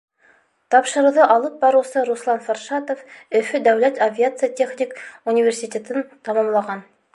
[0.75, 3.05] Тапшырыуҙы алып барыусы Руслан Фаршатов
[3.41, 4.99] Өфө дәүләт авиация техник
[5.35, 6.87] университетын тамамлаған.